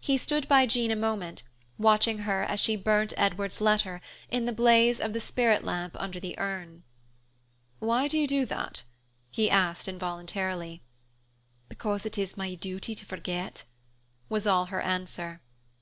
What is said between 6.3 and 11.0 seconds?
urn. "Why do you do that?" he asked involuntarily.